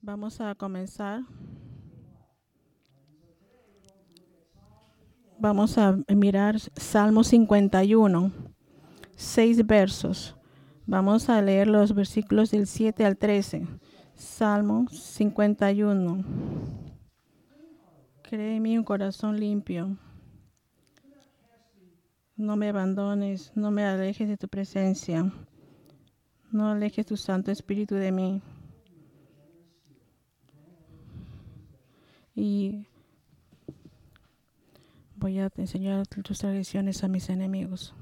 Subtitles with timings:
[0.00, 1.22] Vamos a comenzar.
[5.40, 8.32] Vamos a mirar Salmo 51,
[9.16, 10.36] seis versos.
[10.86, 13.66] Vamos a leer los versículos del 7 al 13.
[14.14, 16.24] Salmo 51.
[18.22, 19.96] Cree en mí un corazón limpio.
[22.36, 25.32] No me abandones, no me alejes de tu presencia.
[26.50, 28.42] No alejes tu Santo Espíritu de mí.
[32.40, 32.86] Y
[35.16, 37.94] voy a enseñar tus tradiciones a mis enemigos.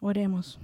[0.00, 0.58] Oremos.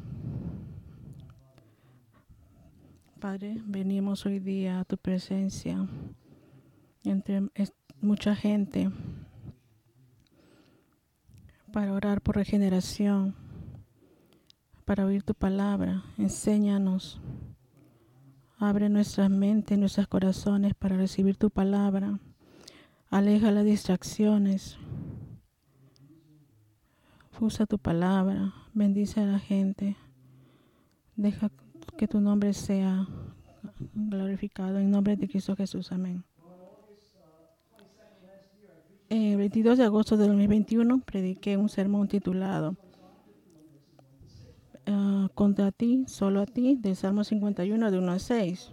[3.21, 5.87] Padre, venimos hoy día a tu presencia
[7.05, 7.43] entre
[8.01, 8.91] mucha gente
[11.75, 13.35] para orar por regeneración,
[14.87, 16.05] para oír tu palabra.
[16.17, 17.21] Enséñanos.
[18.67, 22.19] Abre nuestras mentes, nuestros corazones para recibir tu palabra.
[23.11, 24.79] Aleja las distracciones.
[27.39, 28.55] Usa tu palabra.
[28.73, 29.99] Bendice a la gente.
[31.15, 31.51] Deja
[31.99, 33.07] que tu nombre sea
[33.93, 34.79] glorificado.
[34.79, 35.93] En nombre de Cristo Jesús.
[35.93, 36.25] Amén.
[39.11, 42.79] El 22 de agosto de 2021 prediqué un sermón titulado
[44.89, 48.73] uh, Contra ti, solo a ti, del Salmo 51 de 1 a 6.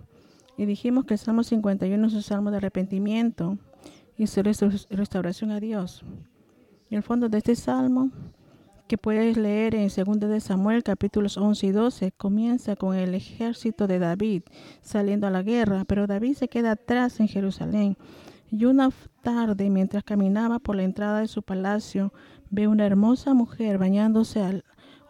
[0.57, 3.57] Y dijimos que el Salmo 51 es un salmo de arrepentimiento
[4.17, 6.03] y restauración a Dios.
[6.89, 8.11] Y el fondo de este salmo,
[8.87, 13.87] que puedes leer en 2 de Samuel capítulos 11 y 12, comienza con el ejército
[13.87, 14.43] de David
[14.81, 17.97] saliendo a la guerra, pero David se queda atrás en Jerusalén
[18.51, 18.89] y una
[19.21, 22.11] tarde, mientras caminaba por la entrada de su palacio,
[22.49, 24.65] ve una hermosa mujer bañándose al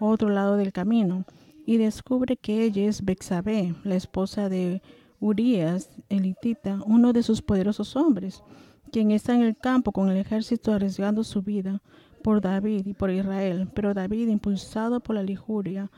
[0.09, 1.25] otro lado del camino
[1.65, 4.81] y descubre que ella es Bexabé, la esposa de
[5.19, 8.43] Urias, elitita, uno de sus poderosos hombres,
[8.91, 11.81] quien está en el campo con el ejército arriesgando su vida
[12.23, 13.69] por David y por Israel.
[13.73, 15.91] Pero David, impulsado por la lijuria,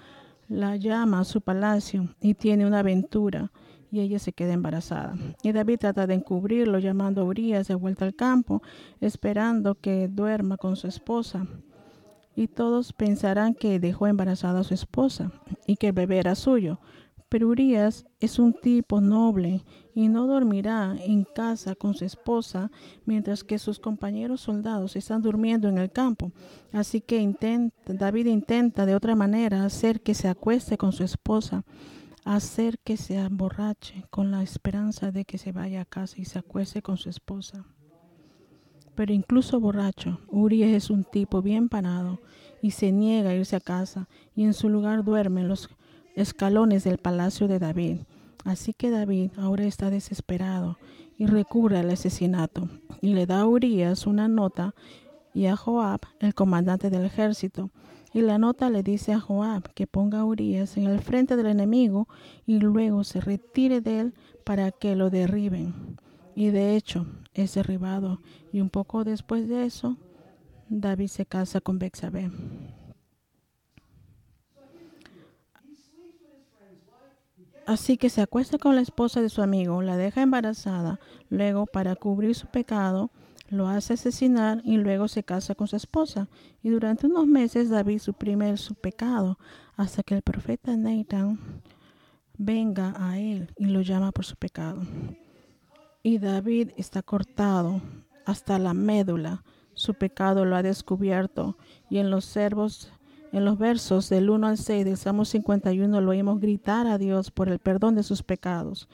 [0.48, 3.52] la llama a su palacio y tiene una aventura
[3.92, 5.16] y ella se queda embarazada.
[5.44, 8.62] Y David trata de encubrirlo llamando a Urias de vuelta al campo,
[9.00, 11.48] esperando que duerma con su esposa.
[12.36, 15.32] Y todos pensarán que dejó embarazada a su esposa
[15.68, 16.80] y que el bebé era suyo.
[17.30, 19.64] Pero Urias es un tipo noble
[19.96, 22.70] y no dormirá en casa con su esposa
[23.06, 26.32] mientras que sus compañeros soldados están durmiendo en el campo.
[26.72, 31.64] Así que intenta, David intenta de otra manera hacer que se acueste con su esposa
[32.26, 36.40] hacer que se emborrache con la esperanza de que se vaya a casa y se
[36.40, 37.66] acueste con su esposa.
[38.96, 42.22] Pero incluso borracho, Urias es un tipo bien parado
[42.62, 45.70] y se niega a irse a casa y en su lugar duerme en los
[46.16, 47.98] escalones del palacio de David.
[48.46, 50.78] Así que David ahora está desesperado
[51.18, 52.70] y recurre al asesinato
[53.02, 54.76] y le da a Urias una nota
[55.34, 57.72] y a Joab, el comandante del ejército,
[58.14, 61.48] y la nota le dice a Joab que ponga a Urias en el frente del
[61.48, 62.08] enemigo
[62.46, 65.98] y luego se retire de él para que lo derriben.
[66.36, 68.22] Y de hecho es derribado.
[68.52, 69.98] Y un poco después de eso,
[70.70, 72.32] David se casa con Bexabé.
[77.66, 81.00] Así que se acuesta con la esposa de su amigo, la deja embarazada.
[81.30, 83.10] Luego, para cubrir su pecado,
[83.50, 86.28] lo hace asesinar y luego se casa con su esposa.
[86.62, 89.38] Y durante unos meses David suprime su pecado
[89.78, 91.40] hasta que el profeta Nathan
[92.38, 94.82] venga a él y lo llama por su pecado.
[96.04, 97.82] Y David está cortado
[98.26, 99.44] hasta la médula.
[99.74, 101.58] Su pecado lo ha descubierto.
[101.90, 102.28] Y en los
[103.58, 107.60] versos del 1 al 6 del Salmo 51 lo oímos gritar a Dios por el
[107.60, 108.88] perdón de sus pecados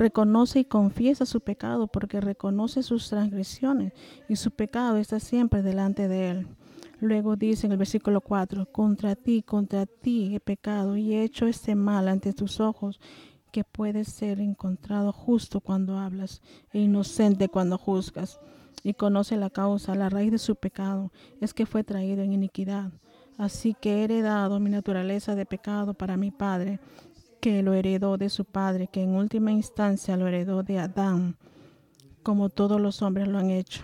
[0.00, 3.92] reconoce y confiesa su pecado porque reconoce sus transgresiones
[4.28, 6.46] y su pecado está siempre delante de él.
[7.00, 11.46] Luego dice en el versículo 4, contra ti, contra ti he pecado y he hecho
[11.46, 13.00] este mal ante tus ojos,
[13.50, 16.40] que puede ser encontrado justo cuando hablas
[16.72, 18.40] e inocente cuando juzgas.
[18.82, 22.92] Y conoce la causa, la raíz de su pecado, es que fue traído en iniquidad.
[23.36, 26.80] Así que he heredado mi naturaleza de pecado para mi Padre,
[27.40, 31.36] que lo heredó de su padre, que en última instancia lo heredó de Adán,
[32.22, 33.82] como todos los hombres lo han hecho.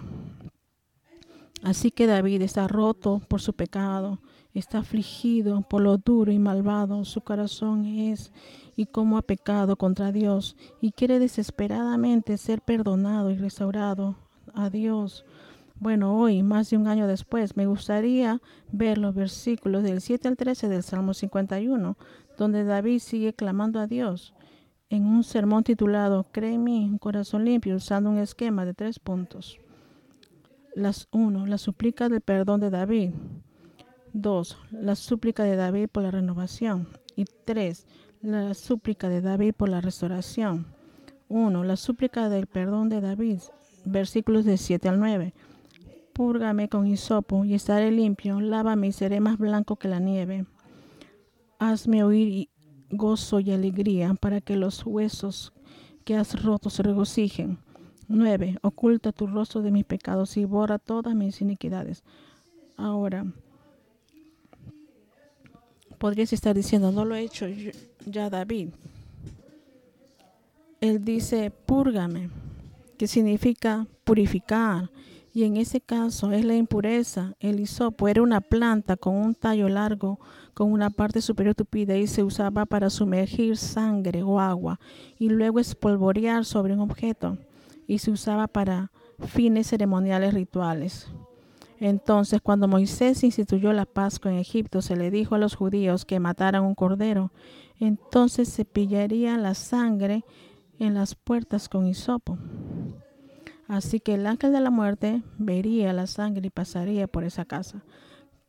[1.62, 4.20] Así que David está roto por su pecado,
[4.54, 8.32] está afligido por lo duro y malvado su corazón es
[8.76, 14.16] y como ha pecado contra Dios y quiere desesperadamente ser perdonado y restaurado
[14.54, 15.24] a Dios.
[15.78, 18.40] Bueno, hoy, más de un año después, me gustaría
[18.72, 21.98] ver los versículos del 7 al 13 del Salmo 51,
[22.38, 24.34] donde David sigue clamando a Dios
[24.88, 29.58] en un sermón titulado Créeme, un corazón limpio, usando un esquema de tres puntos.
[30.76, 31.46] Las 1.
[31.46, 33.12] La súplica del perdón de David.
[34.12, 34.58] 2.
[34.72, 36.86] La súplica de David por la renovación.
[37.16, 37.86] Y 3.
[38.20, 40.66] La súplica de David por la restauración.
[41.28, 41.64] 1.
[41.64, 43.38] La súplica del perdón de David.
[43.86, 45.32] Versículos de 7 al 9.
[46.12, 48.42] Púrgame con hisopo y estaré limpio.
[48.42, 50.44] Lávame y seré más blanco que la nieve.
[51.58, 52.50] Hazme oír
[52.90, 55.54] gozo y alegría para que los huesos
[56.04, 57.60] que has roto se regocijen.
[58.08, 58.58] 9.
[58.62, 62.02] Oculta tu rostro de mis pecados y borra todas mis iniquidades.
[62.76, 63.26] Ahora,
[65.98, 67.46] podrías estar diciendo, no lo he hecho
[68.04, 68.70] ya David.
[70.80, 72.30] Él dice, púrgame,
[72.98, 74.90] que significa purificar.
[75.32, 77.34] Y en ese caso es la impureza.
[77.40, 80.18] El hisopo era una planta con un tallo largo,
[80.54, 84.80] con una parte superior tupida y se usaba para sumergir sangre o agua
[85.18, 87.36] y luego espolvorear sobre un objeto
[87.86, 91.08] y se usaba para fines ceremoniales rituales.
[91.78, 96.20] Entonces, cuando Moisés instituyó la Pascua en Egipto, se le dijo a los judíos que
[96.20, 97.32] mataran un cordero.
[97.78, 100.24] Entonces se pillaría la sangre
[100.78, 102.38] en las puertas con hisopo.
[103.68, 107.84] Así que el ángel de la muerte vería la sangre y pasaría por esa casa.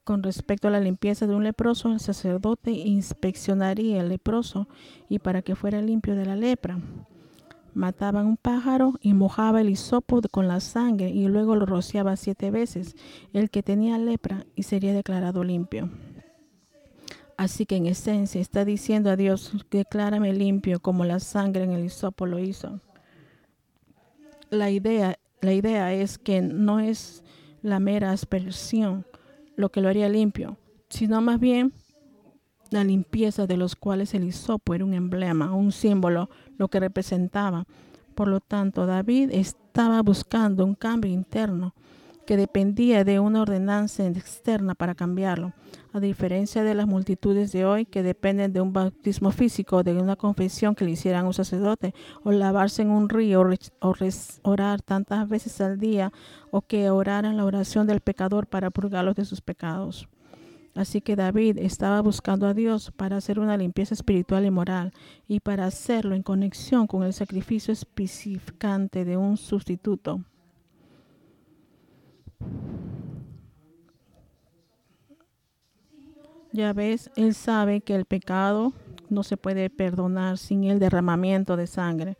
[0.03, 4.69] Con respecto a la limpieza de un leproso, el sacerdote inspeccionaría el leproso
[5.09, 6.79] y para que fuera limpio de la lepra.
[7.77, 12.51] Mataban un pájaro y mojaba el hisopo con la sangre y luego lo rociaba siete
[12.51, 12.95] veces
[13.33, 15.89] el que tenía lepra y sería declarado limpio.
[17.37, 21.85] Así que en esencia está diciendo a Dios, declárame limpio como la sangre en el
[21.85, 22.81] hisopo lo hizo
[24.49, 27.23] la idea, la idea es que no es
[27.61, 29.05] la mera aspersión
[29.55, 30.57] lo que lo haría limpio,
[30.89, 31.73] sino más bien
[32.69, 37.65] la limpieza de los cuales el hisopo era un emblema, un símbolo, lo que representaba.
[38.15, 41.73] Por lo tanto, David estaba buscando un cambio interno
[42.27, 45.53] que dependía de una ordenanza externa para cambiarlo,
[45.93, 50.17] a diferencia de las multitudes de hoy que dependen de un bautismo físico, de una
[50.17, 51.93] confesión que le hicieran un sacerdote,
[52.23, 53.41] o lavarse en un río,
[53.79, 53.93] o
[54.43, 56.11] orar tantas veces al día,
[56.51, 60.09] o que oraran la oración del pecador para purgarlos de sus pecados.
[60.77, 64.93] Así que David estaba buscando a Dios para hacer una limpieza espiritual y moral
[65.27, 70.21] y para hacerlo en conexión con el sacrificio especificante de un sustituto
[76.57, 78.73] ya ves, Él sabe que el pecado
[79.09, 82.17] no se puede perdonar sin el derramamiento de sangre.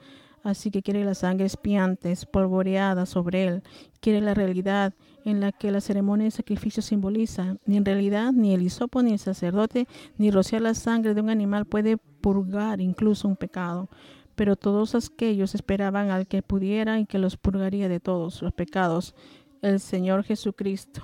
[0.48, 3.64] Así que quiere la sangre espiante, espolvoreada sobre él.
[4.00, 4.94] Quiere la realidad
[5.26, 7.58] en la que la ceremonia de sacrificio simboliza.
[7.66, 11.30] Ni en realidad, ni el hisopo, ni el sacerdote, ni rociar la sangre de un
[11.30, 13.90] animal puede purgar incluso un pecado.
[14.36, 19.16] Pero todos aquellos esperaban al que pudiera y que los purgaría de todos los pecados
[19.62, 21.02] el Señor Jesucristo.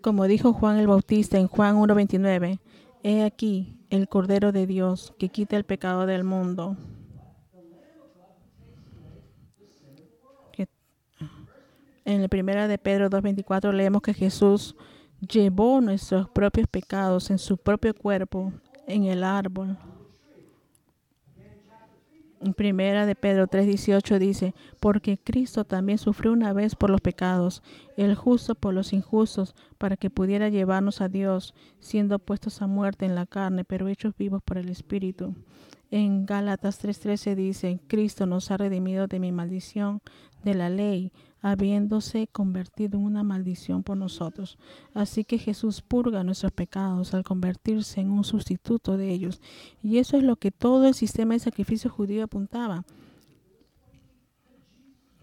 [0.00, 2.60] Como dijo Juan el Bautista en Juan 1.29,
[3.06, 6.76] he aquí el Cordero de Dios que quita el pecado del mundo.
[12.04, 14.76] En la primera de Pedro 2.24 leemos que Jesús
[15.20, 18.52] llevó nuestros propios pecados en su propio cuerpo
[18.86, 19.76] en el árbol
[22.56, 27.62] primera de Pedro 3:18 dice, porque Cristo también sufrió una vez por los pecados,
[27.96, 33.06] el justo por los injustos, para que pudiera llevarnos a Dios, siendo puestos a muerte
[33.06, 35.34] en la carne, pero hechos vivos por el Espíritu.
[35.90, 40.00] En Gálatas 3:13 dice, Cristo nos ha redimido de mi maldición
[40.42, 41.12] de la ley,
[41.42, 44.58] habiéndose convertido en una maldición por nosotros.
[44.94, 49.40] Así que Jesús purga nuestros pecados al convertirse en un sustituto de ellos.
[49.82, 52.84] Y eso es lo que todo el sistema de sacrificio judío apuntaba.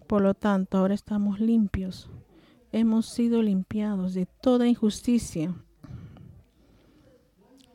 [0.06, 2.10] Por lo tanto, ahora estamos limpios.
[2.72, 5.54] Hemos sido limpiados de toda injusticia.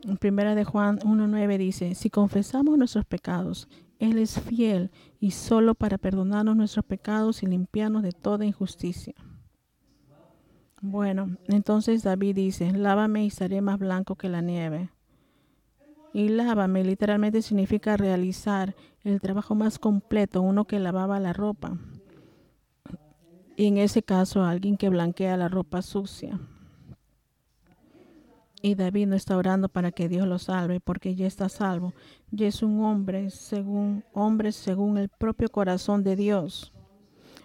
[0.02, 3.68] En primera de Juan 1.9 dice, si confesamos nuestros pecados,
[4.00, 4.90] él es fiel
[5.20, 9.14] y solo para perdonarnos nuestros pecados y limpiarnos de toda injusticia.
[10.80, 14.90] Bueno, entonces David dice, lávame y seré más blanco que la nieve.
[16.14, 21.78] Y lávame literalmente significa realizar el trabajo más completo, uno que lavaba la ropa.
[23.56, 26.40] Y en ese caso, alguien que blanquea la ropa sucia.
[28.62, 31.94] Y David no está orando para que Dios lo salve, porque ya está salvo.
[32.30, 36.72] Ya es un hombre según hombre según el propio corazón de Dios.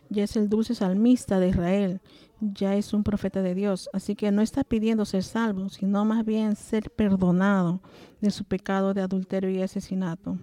[0.10, 2.02] Ya es el dulce salmista de Israel.
[2.42, 3.90] ya es un profeta de Dios.
[3.94, 7.82] Así que no está pidiendo ser salvo, sino más bien ser perdonado
[8.20, 10.38] de su pecado de adulterio y asesinato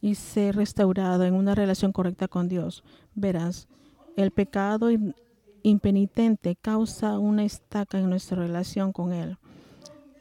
[0.00, 2.84] y ser restaurado en una relación correcta con Dios.
[3.14, 3.68] Verás,
[4.16, 4.90] el pecado
[5.68, 9.38] impenitente causa una estaca en nuestra relación con Él.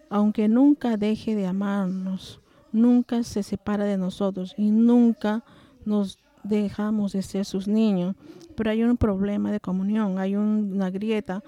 [0.09, 2.39] Aunque nunca deje de amarnos,
[2.71, 5.43] nunca se separa de nosotros y nunca
[5.85, 8.15] nos dejamos de ser sus niños.
[8.55, 11.43] Pero hay un problema de comunión, hay una grieta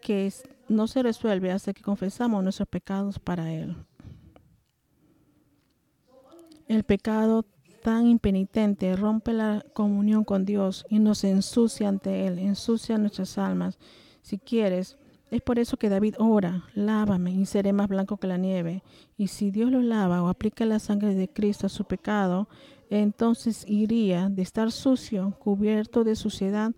[0.00, 0.32] que
[0.68, 3.76] no se resuelve hasta que confesamos nuestros pecados para Él.
[6.66, 7.44] El pecado
[7.84, 13.78] tan impenitente rompe la comunión con Dios y nos ensucia ante Él, ensucia nuestras almas.
[14.22, 14.96] Si quieres,
[15.30, 18.82] es por eso que David ora, lávame y seré más blanco que la nieve.
[19.18, 22.48] Y si Dios lo lava o aplica la sangre de Cristo a su pecado,
[22.88, 26.72] entonces iría de estar sucio, cubierto de suciedad,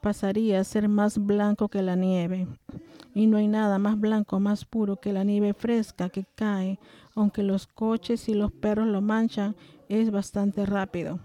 [0.00, 2.48] pasaría a ser más blanco que la nieve.
[3.14, 6.80] Y no hay nada más blanco, más puro que la nieve fresca que cae,
[7.14, 9.56] aunque los coches y los perros lo manchan,
[9.88, 11.20] es bastante rápido.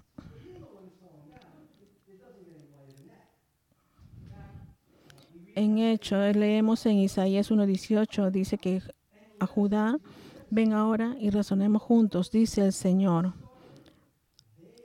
[5.56, 8.82] En hecho, leemos en Isaías 1.18, dice que
[9.39, 9.98] a Judá,
[10.51, 13.34] ven ahora y razonemos juntos, dice el Señor.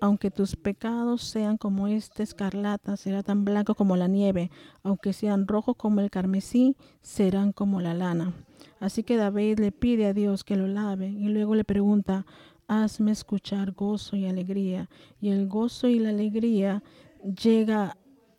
[0.01, 4.51] Aunque tus pecados sean como esta escarlata, será tan blanco como la nieve.
[4.83, 8.33] Aunque sean rojos como el carmesí, serán como la lana.
[8.81, 12.27] Así que David le pide a Dios que lo lave y luego le pregunta,
[12.69, 14.89] hazme escuchar gozo y alegría.
[15.21, 16.83] Y el gozo y la alegría
[17.23, 17.97] llega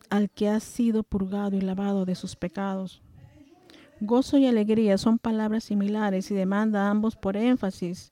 [0.10, 3.02] al que ha sido purgado y lavado de sus pecados.
[4.00, 8.12] Gozo y alegría son palabras similares y demanda ambos por énfasis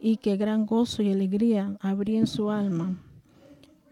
[0.00, 3.00] y que gran gozo y alegría en su alma.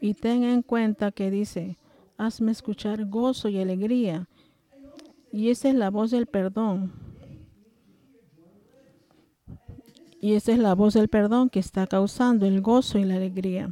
[0.01, 1.79] Y ten en cuenta que dice,
[2.19, 4.29] hazme escuchar gozo y alegría.
[5.33, 7.04] Y esa es la voz del perdón.
[10.25, 13.71] Y esa es la voz del perdón que está causando el gozo y la alegría.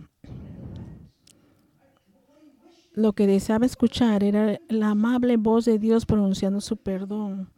[2.92, 7.48] Lo que deseaba escuchar era la amable voz de Dios pronunciando su perdón.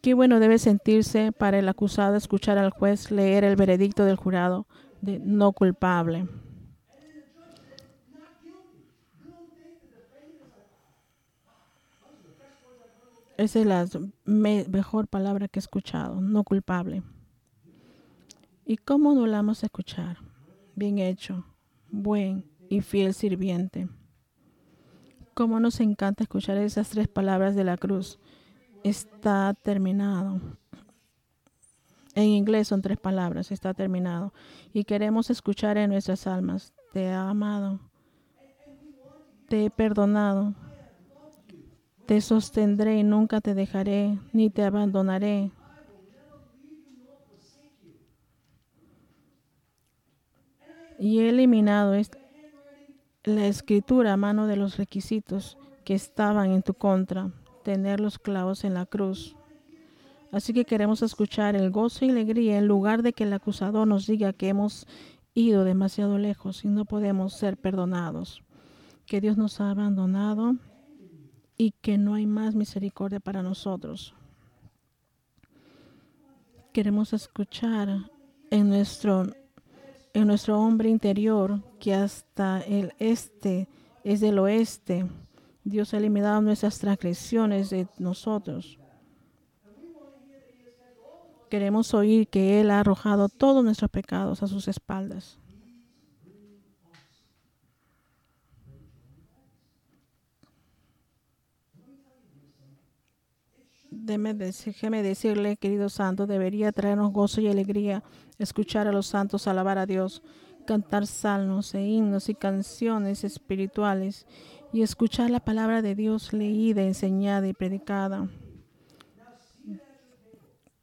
[0.00, 4.68] Qué bueno debe sentirse para el acusado escuchar al juez leer el veredicto del jurado
[5.00, 6.28] de no culpable.
[13.38, 13.86] Esa es la
[14.24, 17.04] mejor palabra que he escuchado, no culpable.
[18.66, 20.18] ¿Y cómo no la escuchar?
[20.74, 21.46] Bien hecho,
[21.88, 23.88] buen y fiel sirviente.
[25.34, 28.18] Cómo nos encanta escuchar esas tres palabras de la cruz.
[28.82, 30.40] Está terminado.
[32.16, 34.34] En inglés son tres palabras, está terminado.
[34.72, 37.78] Y queremos escuchar en nuestras almas, te he amado,
[39.48, 40.56] te he perdonado
[42.08, 45.52] te sostendré y nunca te dejaré, ni te abandonaré.
[50.98, 51.92] Y he eliminado
[53.24, 57.30] la escritura a mano de los requisitos que estaban en tu contra,
[57.62, 59.36] tener los clavos en la cruz.
[60.32, 64.06] Así que queremos escuchar el gozo y alegría en lugar de que el acusador nos
[64.06, 64.86] diga que hemos
[65.34, 68.42] ido demasiado lejos y no podemos ser perdonados,
[69.04, 70.56] que Dios nos ha abandonado
[71.58, 74.14] y que no hay más misericordia para nosotros.
[76.72, 78.10] Queremos escuchar
[78.50, 79.26] en nuestro,
[80.14, 83.68] en nuestro hombre interior que hasta el este
[84.04, 85.06] es del oeste.
[85.64, 88.78] Dios ha eliminado nuestras transgresiones de nosotros.
[91.50, 95.38] Queremos oír que Él ha arrojado todos nuestros pecados a sus espaldas.
[104.08, 108.02] Déjeme decirle, querido santo, debería traernos gozo y alegría
[108.38, 110.22] escuchar a los santos alabar a Dios,
[110.66, 114.26] cantar salmos e himnos y canciones espirituales
[114.72, 118.28] y escuchar la palabra de Dios leída, enseñada y predicada.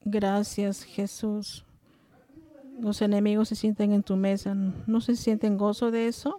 [0.04, 1.66] Gracias, Jesús.
[2.80, 4.54] Los enemigos se sienten en tu mesa.
[4.54, 6.38] ¿No se sienten gozo de eso?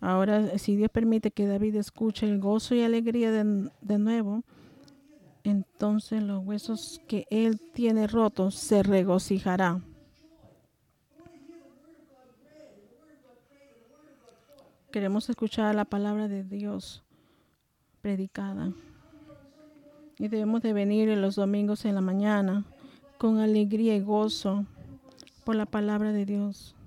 [0.00, 4.44] Ahora, si Dios permite que David escuche el gozo y alegría de, nuevo,
[5.42, 9.80] entonces los huesos que él tiene rotos se regocijará.
[14.92, 17.02] Queremos escuchar la palabra de Dios
[18.00, 18.72] predicada.
[20.18, 22.64] Y debemos de venir los domingos en la mañana
[23.18, 24.64] con alegría y gozo
[25.44, 26.77] por la palabra de Dios.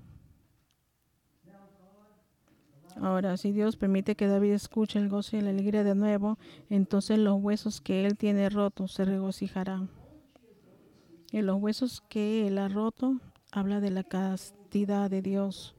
[3.00, 6.38] Ahora, si Dios permite que David escuche el gozo y la alegría de nuevo,
[6.70, 9.90] entonces los huesos que él tiene rotos se regocijarán.
[11.30, 13.16] Y los huesos que él ha roto
[13.50, 15.74] habla de la castidad de Dios.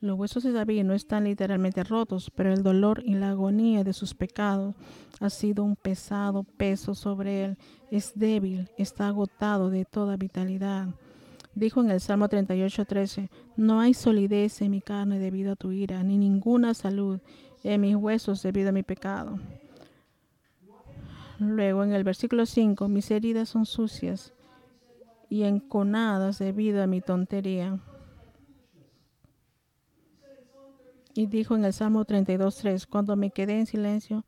[0.00, 3.92] Los huesos de David no están literalmente rotos, pero el dolor y la agonía de
[3.92, 4.76] sus pecados
[5.18, 7.58] ha sido un pesado peso sobre él.
[7.90, 10.88] Es débil, está agotado de toda vitalidad.
[11.58, 16.04] Dijo en el Salmo 38:13, no hay solidez en mi carne debido a tu ira,
[16.04, 17.18] ni ninguna salud
[17.64, 19.40] en mis huesos debido a mi pecado.
[21.40, 24.32] Luego en el versículo 5, mis heridas son sucias
[25.28, 27.80] y enconadas debido a mi tontería.
[31.12, 34.24] Y dijo en el Salmo 32.3, cuando me quedé en silencio,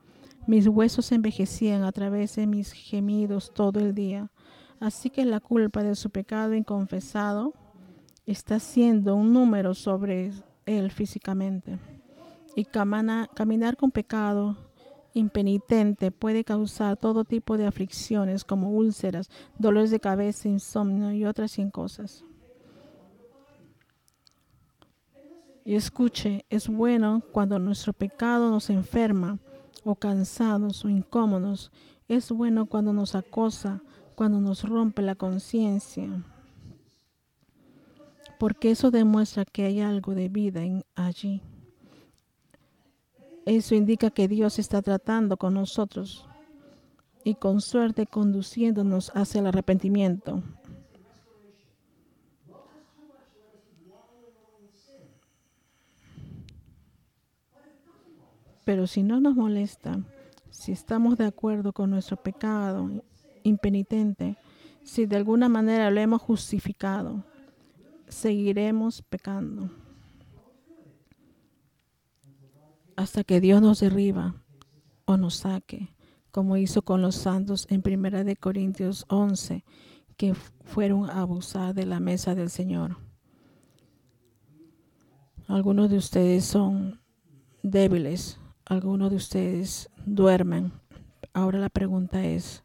[0.49, 4.33] mis huesos envejecían a través de mis gemidos todo el día.
[4.81, 7.53] Así que la culpa de su pecado inconfesado
[8.25, 10.33] está siendo un número sobre
[10.65, 11.79] él físicamente.
[12.57, 14.57] Y caminar con pecado
[15.13, 21.53] impenitente puede causar todo tipo de aflicciones como úlceras, dolores de cabeza, insomnio y otras
[21.53, 22.25] cien cosas.
[25.65, 29.39] Y escuche, es bueno cuando nuestro pecado nos enferma
[29.85, 31.71] o cansados o incómodos.
[32.09, 33.83] Es bueno cuando nos acosa
[34.21, 36.07] cuando nos rompe la conciencia,
[38.39, 41.41] porque eso demuestra que hay algo de vida en allí.
[43.47, 46.29] Eso indica que Dios está tratando con nosotros
[47.25, 50.43] y con suerte conduciéndonos hacia el arrepentimiento.
[58.67, 59.99] Pero si no nos molesta,
[60.51, 63.03] si estamos de acuerdo con nuestro pecado
[63.43, 64.37] impenitente,
[64.83, 67.25] si de alguna manera lo hemos justificado,
[68.09, 69.71] seguiremos pecando
[73.01, 74.35] hasta que Dios nos derriba
[75.07, 75.89] o nos saque,
[76.31, 79.65] como hizo con los santos en 1 de Corintios 11,
[80.19, 82.99] que fueron a abusar de la mesa del Señor.
[85.49, 87.01] Algunos de ustedes son
[87.63, 90.71] débiles, algunos de ustedes duermen.
[91.33, 92.65] Ahora la pregunta es,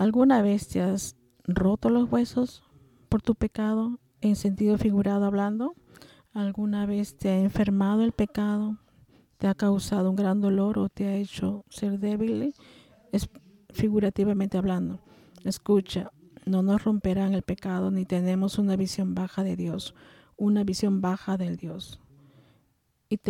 [0.00, 2.62] ¿Alguna vez te has roto los huesos
[3.10, 5.74] por tu pecado en sentido figurado hablando?
[6.32, 8.78] ¿Alguna vez te ha enfermado el pecado?
[9.36, 12.54] ¿Te ha causado un gran dolor o te ha hecho ser débil?
[13.12, 13.28] Es
[13.74, 15.00] figurativamente hablando.
[15.44, 16.10] Escucha,
[16.46, 19.94] no nos romperán el pecado ni tenemos una visión baja de Dios,
[20.38, 22.00] una visión baja del Dios.
[23.10, 23.20] Y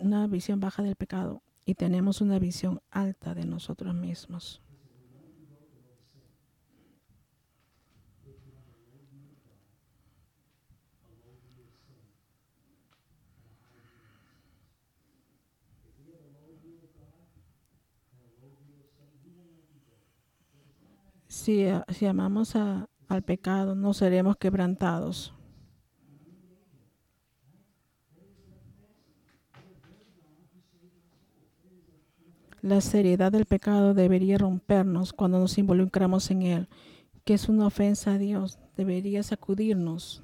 [0.00, 4.62] una visión baja del pecado y tenemos una visión alta de nosotros mismos.
[21.36, 25.34] Si, amamos al pecado, no seremos quebrantados.
[32.62, 36.68] La seriedad del pecado debería rompernos cuando nos involucramos en él,
[37.24, 38.58] que es una ofensa a Dios.
[38.76, 40.22] Debería sacudirnos.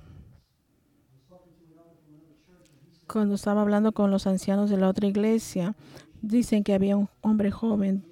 [3.06, 5.76] Cuando estaba hablando con los ancianos de la otra iglesia,
[6.22, 8.04] dicen que había un hombre joven,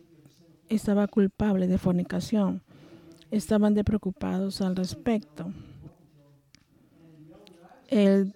[0.68, 2.62] estaba culpable de fornicación
[3.30, 5.52] estaban de preocupados al respecto.
[7.88, 8.34] Él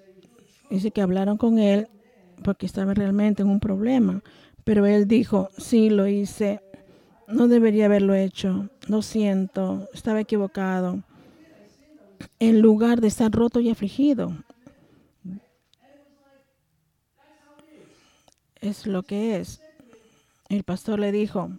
[0.71, 1.89] dice que hablaron con él
[2.43, 4.23] porque estaba realmente en un problema,
[4.65, 6.61] pero él dijo, sí, lo hice,
[7.29, 11.03] no debería haberlo hecho, lo siento, estaba equivocado,
[12.39, 14.37] en lugar de estar roto y afligido.
[18.61, 19.61] Es lo que es.
[20.49, 21.51] El pastor le dijo,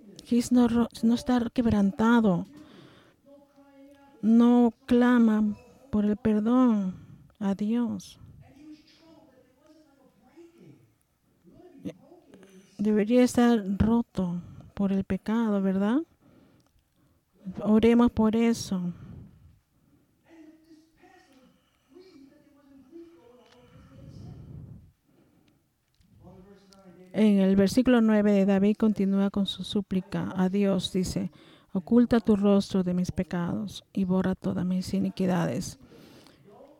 [0.51, 2.45] no, no está quebrantado,
[4.25, 5.55] no clama
[5.91, 6.95] por el perdón
[7.39, 8.19] a Dios.
[12.79, 14.41] Debería estar roto
[14.73, 15.99] por el pecado, ¿verdad?
[17.61, 18.93] Oremos por eso.
[27.13, 30.91] En el versículo 9 de David continúa con su súplica a Dios.
[30.91, 31.31] Dice,
[31.75, 35.77] Oculta tu rostro de mis pecados y borra todas mis iniquidades.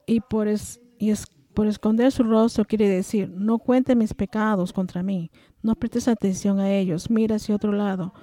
[0.06, 0.48] Y por,
[1.54, 5.32] por esconder su rostro quiere decir, no cuente mis pecados contra mí,
[5.62, 8.14] no prestes atención a ellos, mira hacia otro lado.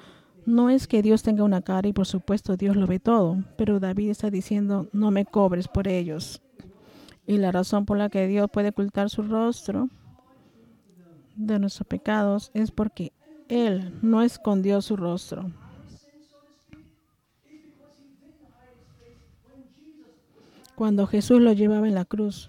[0.47, 3.79] No es que Dios tenga una cara y por supuesto Dios lo ve todo, pero
[3.79, 6.41] David está diciendo, no me cobres por ellos.
[7.27, 9.91] Y la razón por la que Dios puede ocultar su rostro
[11.37, 13.13] de nuestros pecados es porque
[13.51, 15.51] Él no escondió su rostro.
[20.75, 22.49] Cuando Jesús lo llevaba en la cruz,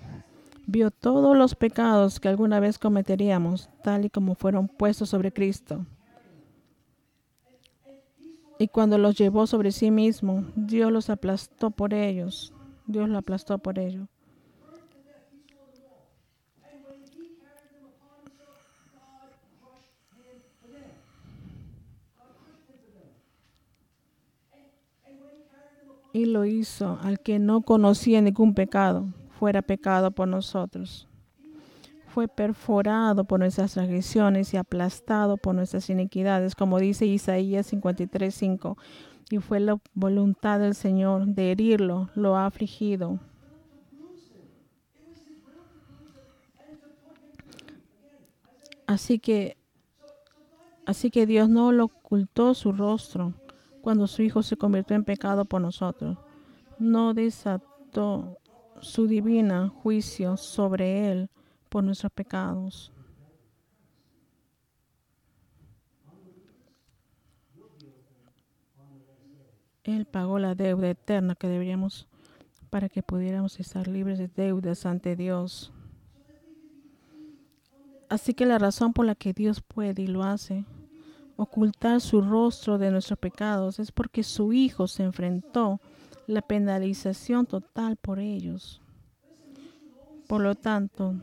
[0.66, 5.86] vio todos los pecados que alguna vez cometeríamos, tal y como fueron puestos sobre Cristo.
[8.60, 12.54] Y cuando los llevó sobre sí mismo, Dios los aplastó por ellos.
[12.86, 14.08] Dios lo aplastó por ellos.
[26.14, 29.08] Y lo hizo al que no conocía ningún pecado,
[29.40, 31.08] fuera pecado por nosotros.
[32.08, 38.78] Fue perforado por nuestras transgresiones y aplastado por nuestras iniquidades, como dice Isaías 53:5.
[39.32, 43.20] Y fue la voluntad del Señor de herirlo, lo ha afligido.
[48.86, 49.58] Así que,
[50.86, 53.34] así que Dios no lo ocultó su rostro
[53.84, 56.18] cuando su Hijo se convirtió en pecado por nosotros.
[56.80, 58.38] No desató
[58.80, 61.30] su divina juicio sobre él
[61.68, 62.94] por nuestros pecados.
[69.84, 72.08] Él pagó la deuda eterna que deberíamos
[72.70, 75.74] para que pudiéramos estar libres de deudas ante Dios.
[78.08, 80.64] Así que la razón por la que Dios puede y lo hace
[81.36, 85.80] ocultar su rostro de nuestros pecados es porque su Hijo se enfrentó
[86.28, 88.82] la penalización total por ellos.
[90.28, 91.16] Por lo tanto,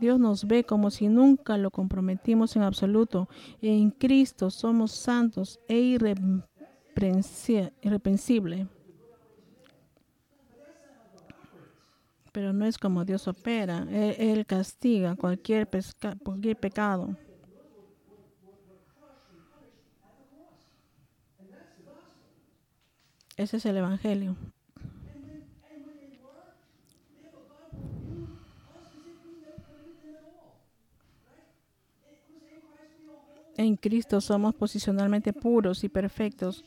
[0.00, 3.28] Dios nos ve como si nunca lo comprometimos en absoluto.
[3.60, 8.66] En Cristo somos santos e irreprensibles.
[12.32, 13.86] Pero no es como Dios opera.
[13.90, 15.68] Él, castiga cualquier,
[16.22, 17.16] cualquier pecado.
[23.38, 24.36] Ese es el Evangelio.
[33.56, 36.64] En Cristo somos posicionalmente puros y perfectos.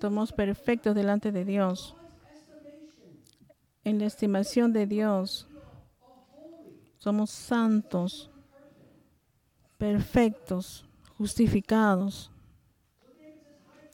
[0.00, 1.94] Somos perfectos delante de Dios.
[3.84, 5.46] En la estimación de Dios,
[6.96, 8.30] somos santos,
[9.76, 10.86] perfectos,
[11.18, 12.30] justificados.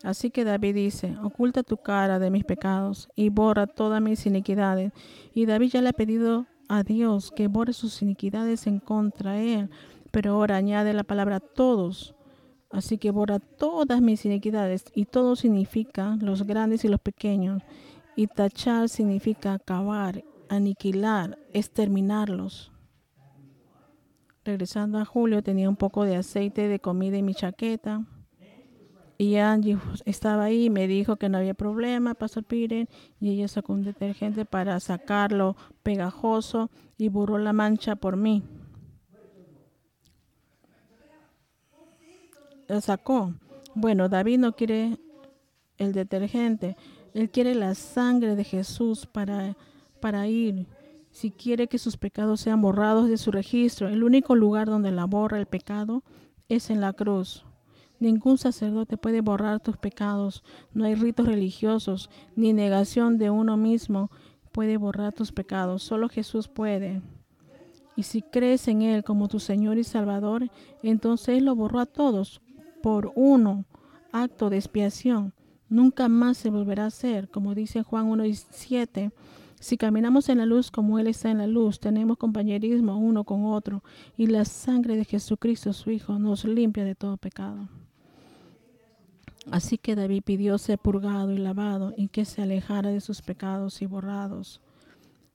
[0.02, 4.92] Así que David dice, oculta tu cara de mis pecados y borra todas mis iniquidades.
[5.34, 9.54] Y David ya le ha pedido a Dios que borre sus iniquidades en contra de
[9.54, 9.70] él,
[10.10, 12.14] pero ahora añade la palabra todos.
[12.70, 17.62] Así que borra todas mis iniquidades y todo significa los grandes y los pequeños.
[18.16, 22.70] Y tachar significa acabar, aniquilar, exterminarlos.
[24.44, 28.06] Regresando a Julio tenía un poco de aceite de comida en mi chaqueta.
[29.20, 32.88] Y Angie estaba ahí y me dijo que no había problema, Pastor Piren,
[33.20, 38.42] y ella sacó un detergente para sacarlo pegajoso y borró la mancha por mí.
[42.66, 43.34] Lo sacó.
[43.74, 44.96] Bueno, David no quiere
[45.76, 46.78] el detergente,
[47.12, 49.54] él quiere la sangre de Jesús para,
[50.00, 50.66] para ir.
[51.10, 55.04] Si quiere que sus pecados sean borrados de su registro, el único lugar donde la
[55.04, 56.04] borra el pecado
[56.48, 57.44] es en la cruz.
[58.00, 60.42] Ningún sacerdote puede borrar tus pecados.
[60.72, 64.10] No hay ritos religiosos ni negación de uno mismo
[64.52, 65.82] puede borrar tus pecados.
[65.82, 67.02] Solo Jesús puede.
[67.96, 70.50] Y si crees en Él como tu Señor y Salvador,
[70.82, 72.40] entonces Él lo borró a todos
[72.82, 73.66] por uno
[74.12, 75.34] acto de expiación.
[75.68, 79.12] Nunca más se volverá a hacer, como dice Juan 1 y 7.
[79.60, 83.44] Si caminamos en la luz como Él está en la luz, tenemos compañerismo uno con
[83.44, 83.84] otro,
[84.16, 87.68] y la sangre de Jesucristo, su Hijo, nos limpia de todo pecado.
[89.50, 93.82] Así que David pidió ser purgado y lavado y que se alejara de sus pecados
[93.82, 94.60] y borrados.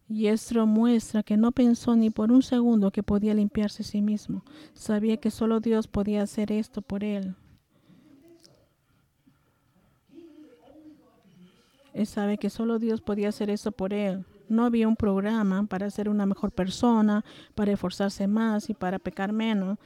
[0.08, 4.02] Y esto muestra que no pensó ni por un segundo que podía limpiarse a sí
[4.02, 4.44] mismo.
[4.74, 7.36] Sabía que solo Dios podía hacer esto por él.
[11.94, 14.26] Él sabe que solo Dios podía hacer esto por él.
[14.48, 17.26] No había un programa para ser una mejor persona,
[17.56, 19.80] para esforzarse más y para pecar menos.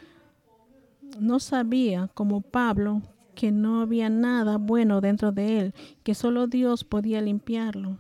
[1.20, 3.02] No sabía, como Pablo,
[3.40, 5.74] que no había nada bueno dentro de él,
[6.04, 7.98] que solo Dios podía limpiarlo.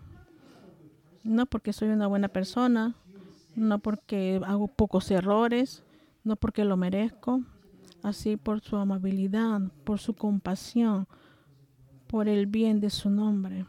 [1.23, 2.93] No porque soy una buena persona,
[3.55, 5.81] no porque hago pocos errores,
[6.25, 7.41] no porque lo merezco,
[8.03, 11.07] así por su amabilidad, por su compasión,
[12.07, 13.65] por el bien de su nombre.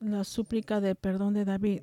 [0.00, 1.82] la súplica de perdón de David.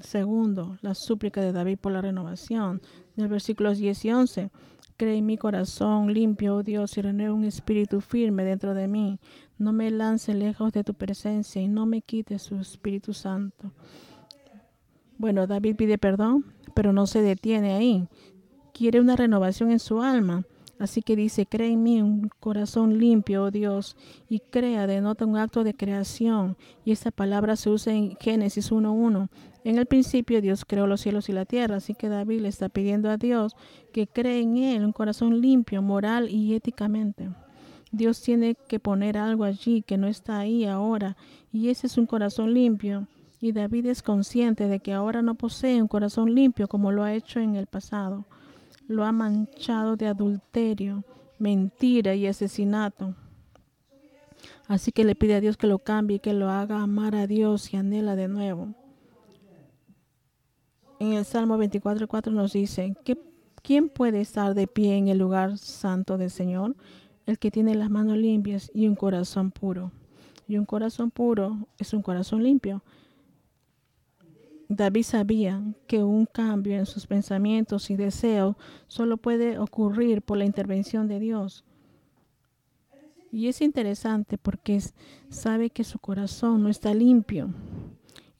[0.00, 2.82] Segundo, la súplica de David por la renovación.
[3.14, 4.50] Del versículos 10 y 11.
[4.96, 9.20] Cree en mi corazón limpio, oh Dios, y renueva un espíritu firme dentro de mí.
[9.58, 13.72] No me lance lejos de tu presencia y no me quite su Espíritu Santo.
[15.18, 18.08] Bueno, David pide perdón, pero no se detiene ahí.
[18.72, 20.44] Quiere una renovación en su alma.
[20.78, 23.96] Así que dice, cree en mí un corazón limpio, oh Dios,
[24.28, 26.56] y crea denota un acto de creación.
[26.84, 29.28] Y esa palabra se usa en Génesis 1.1.
[29.64, 32.68] En el principio Dios creó los cielos y la tierra, así que David le está
[32.68, 33.56] pidiendo a Dios
[33.92, 37.30] que cree en él un corazón limpio, moral y éticamente.
[37.90, 41.16] Dios tiene que poner algo allí que no está ahí ahora,
[41.50, 43.08] y ese es un corazón limpio.
[43.40, 47.14] Y David es consciente de que ahora no posee un corazón limpio como lo ha
[47.14, 48.26] hecho en el pasado.
[48.88, 51.04] Lo ha manchado de adulterio,
[51.38, 53.14] mentira y asesinato.
[54.68, 57.26] Así que le pide a Dios que lo cambie y que lo haga amar a
[57.26, 58.74] Dios y anhela de nuevo
[60.98, 62.94] en el Salmo 24.4 nos dice,
[63.62, 66.74] ¿quién puede estar de pie en el lugar santo del Señor?
[67.26, 69.92] El que tiene las manos limpias y un corazón puro.
[70.48, 72.82] Y un corazón puro es un corazón limpio.
[74.68, 78.56] David sabía que un cambio en sus pensamientos y deseos
[78.88, 81.64] solo puede ocurrir por la intervención de Dios.
[83.30, 84.80] Y es interesante porque
[85.28, 87.52] sabe que su corazón no está limpio.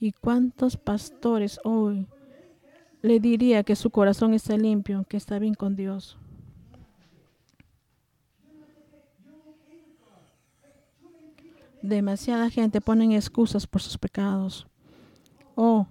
[0.00, 2.06] ¿Y cuántos pastores hoy
[3.06, 6.18] le diría que su corazón está limpio, que está bien con Dios.
[11.82, 14.66] Demasiada gente pone excusas por sus pecados.
[15.54, 15.86] Oh,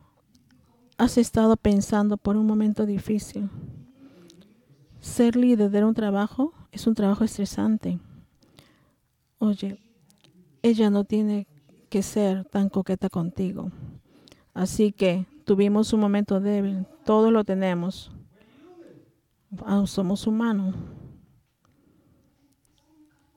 [0.97, 3.49] has estado pensando por un momento difícil.
[4.99, 7.99] Ser líder de un trabajo es un trabajo estresante.
[9.37, 9.79] Oye,
[10.63, 11.47] ella no tiene
[11.89, 13.71] que ser tan coqueta contigo.
[14.53, 16.87] Así que tuvimos un momento débil.
[17.03, 18.11] Todos lo tenemos.
[19.65, 20.75] Ah, somos humanos.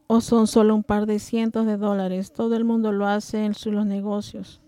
[0.06, 2.32] O son solo un par de cientos de dólares.
[2.32, 4.62] Todo el mundo lo hace en sus negocios.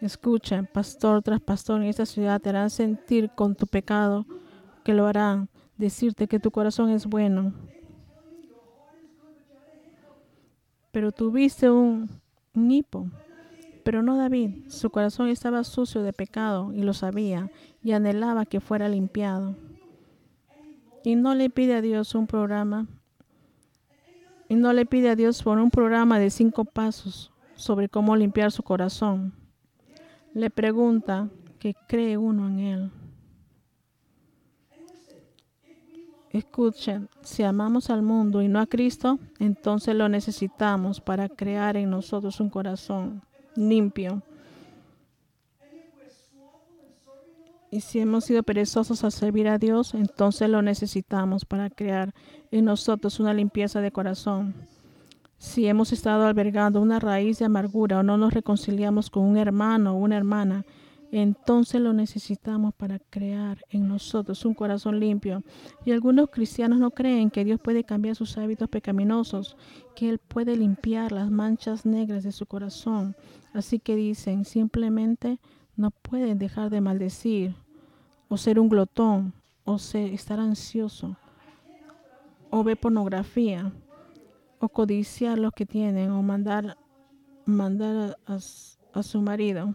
[0.00, 4.26] Escucha, pastor tras pastor en esta ciudad te harán sentir con tu pecado
[4.84, 5.48] que lo harán.
[5.78, 7.52] Decirte que tu corazón es bueno.
[10.92, 12.08] Pero tuviste un,
[12.54, 13.08] hipo
[13.84, 14.68] pero no David.
[14.68, 17.50] Su corazón estaba sucio de pecado y lo sabía
[17.82, 19.54] y anhelaba que fuera limpiado.
[21.04, 22.88] Y no le pide a Dios un programa.
[24.48, 28.50] Y no le pide a Dios por un programa de cinco pasos sobre cómo limpiar
[28.50, 29.45] su corazón.
[30.36, 32.90] Le pregunta que cree uno en Él.
[36.30, 41.88] Escuchen, si amamos al mundo y no a Cristo, entonces lo necesitamos para crear en
[41.88, 43.22] nosotros un corazón
[43.54, 44.20] limpio.
[47.70, 52.12] Y si hemos sido perezosos a servir a Dios, entonces lo necesitamos para crear
[52.50, 54.54] en nosotros una limpieza de corazón.
[55.38, 59.92] Si hemos estado albergando una raíz de amargura o no nos reconciliamos con un hermano
[59.92, 60.64] o una hermana,
[61.12, 65.42] entonces lo necesitamos para crear en nosotros un corazón limpio.
[65.84, 69.56] Y algunos cristianos no creen que Dios puede cambiar sus hábitos pecaminosos,
[69.94, 73.14] que Él puede limpiar las manchas negras de su corazón.
[73.52, 75.38] Así que dicen, simplemente
[75.76, 77.54] no pueden dejar de maldecir,
[78.28, 79.32] o ser un glotón,
[79.64, 81.16] o estar ansioso,
[82.50, 83.72] o ver pornografía,
[84.68, 86.76] codiciar lo que tienen, o mandar,
[87.44, 89.74] mandar a su marido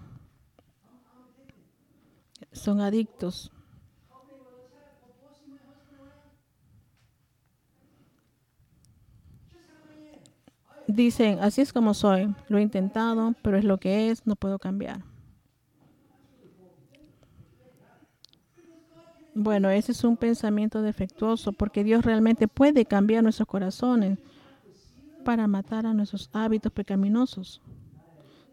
[2.51, 3.51] son adictos.
[10.87, 14.59] Dicen, así es como soy, lo he intentado, pero es lo que es, no puedo
[14.59, 15.03] cambiar.
[19.33, 24.19] Bueno, ese es un pensamiento defectuoso porque Dios realmente puede cambiar nuestros corazones
[25.23, 27.61] para matar a nuestros hábitos pecaminosos.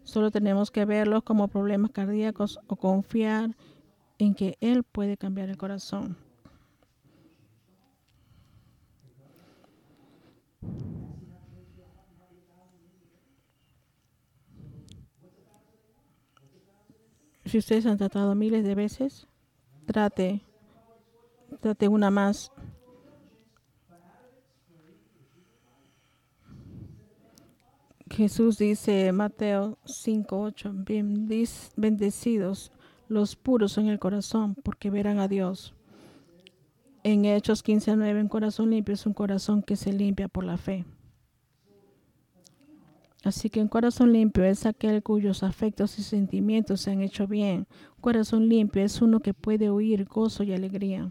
[0.03, 3.55] Solo tenemos que verlos como problemas cardíacos o confiar
[4.17, 6.17] en que Él puede cambiar el corazón.
[17.45, 19.27] Si ustedes han tratado miles de veces,
[19.87, 20.43] trate,
[21.61, 22.51] trate una más.
[28.19, 30.73] Jesús dice, Mateo 5:8,
[31.77, 32.69] bendecidos
[33.07, 35.73] los puros en el corazón, porque verán a Dios.
[37.03, 40.83] En Hechos 15:9, un corazón limpio es un corazón que se limpia por la fe.
[43.23, 47.67] Así que un corazón limpio es aquel cuyos afectos y sentimientos se han hecho bien.
[48.01, 51.09] Corazón limpio es uno que puede oír gozo y alegría.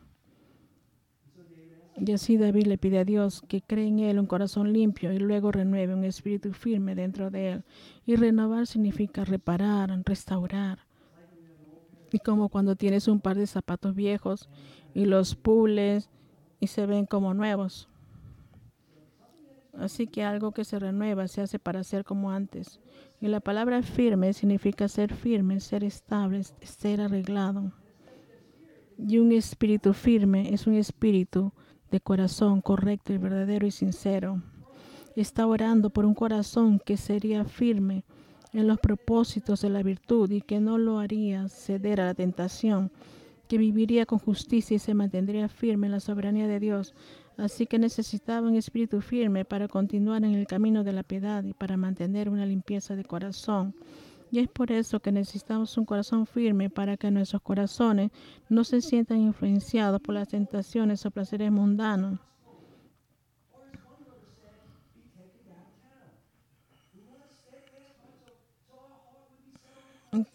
[2.01, 5.19] Y así David le pide a Dios que cree en él un corazón limpio y
[5.19, 7.65] luego renueve un espíritu firme dentro de él.
[8.07, 10.87] Y renovar significa reparar, restaurar.
[12.13, 14.49] Y como cuando tienes un par de zapatos viejos
[14.95, 16.09] y los pules
[16.61, 17.89] y se ven como nuevos.
[19.79, 22.81] Así que algo que se renueva se hace para ser como antes.
[23.21, 27.73] Y la palabra firme significa ser firme, ser estable, ser arreglado.
[28.97, 31.53] Y un espíritu firme es un espíritu
[31.91, 34.43] de corazón correcto y verdadero y sincero.
[35.17, 38.05] Está orando por un corazón que sería firme
[38.53, 42.91] en los propósitos de la virtud y que no lo haría ceder a la tentación,
[43.49, 46.95] que viviría con justicia y se mantendría firme en la soberanía de Dios.
[47.37, 51.53] Así que necesitaba un espíritu firme para continuar en el camino de la piedad y
[51.53, 53.75] para mantener una limpieza de corazón.
[54.31, 58.11] Y es por eso que necesitamos un corazón firme para que nuestros corazones
[58.49, 62.19] no se sientan influenciados por las tentaciones o placeres mundanos.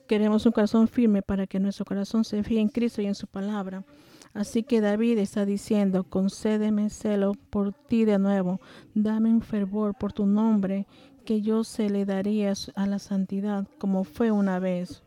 [0.07, 3.27] Queremos un corazón firme para que nuestro corazón se fíe en Cristo y en su
[3.27, 3.83] palabra.
[4.33, 8.59] Así que David está diciendo, concédeme celo por ti de nuevo,
[8.95, 10.87] dame un fervor por tu nombre
[11.25, 15.01] que yo se le daría a la santidad como fue una vez.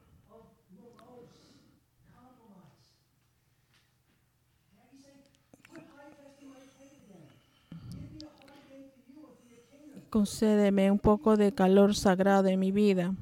[10.10, 13.14] Concédeme un poco de calor sagrado en mi vida.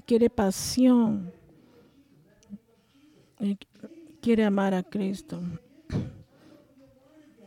[0.00, 1.32] quiere pasión.
[4.20, 5.40] Quiere amar a Cristo.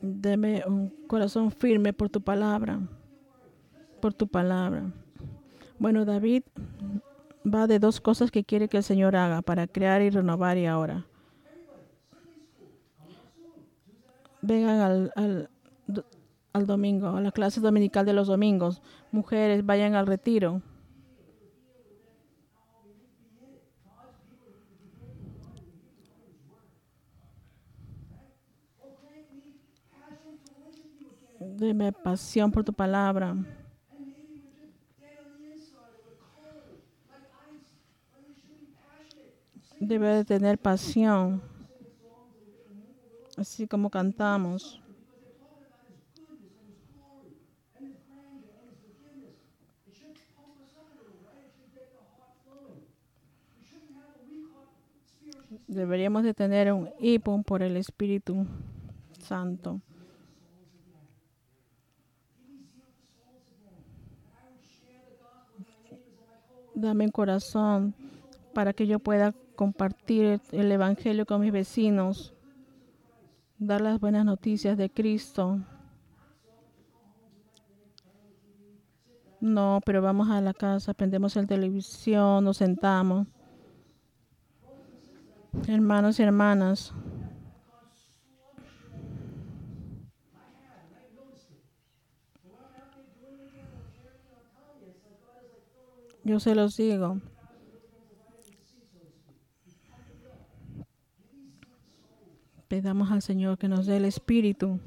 [0.02, 2.80] Deme un corazón firme por tu palabra.
[4.02, 4.92] Por tu palabra.
[5.80, 6.44] Bueno, David
[7.46, 10.66] va de dos cosas que quiere que el Señor haga para crear y renovar y
[10.66, 11.06] ahora.
[14.42, 15.50] Vengan al, al,
[16.54, 18.82] al domingo, a la clase dominical de los domingos.
[19.12, 20.62] Mujeres, vayan al retiro.
[31.58, 33.34] Deme pasión por tu palabra.
[39.80, 41.42] Debe de tener pasión,
[43.38, 44.82] así como cantamos.
[55.68, 58.46] Deberíamos de tener un hipón por el Espíritu
[59.20, 59.80] Santo.
[66.76, 67.96] Dame un corazón
[68.54, 72.34] para que yo pueda compartir el Evangelio con mis vecinos,
[73.58, 75.60] dar las buenas noticias de Cristo.
[79.40, 83.28] No, pero vamos a la casa, prendemos el televisión, nos sentamos.
[85.68, 86.94] Hermanos y hermanas,
[96.26, 97.22] Yo se los digo.
[102.68, 104.80] Pedamos al Señor que nos dé el Espíritu.